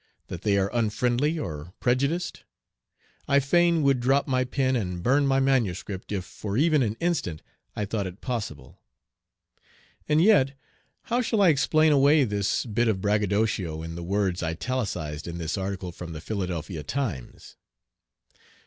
[0.29, 2.43] That they are unfriendly or prejudiced?
[3.27, 7.43] I fain would drop my pen and burn my manuscript if for even an instant
[7.75, 8.81] I thought it possible.
[10.09, 10.53] And yet
[11.03, 15.55] how shall I explain away this bit of braggadocio in the words italicized in this
[15.55, 17.55] article from the Philadelphia Times?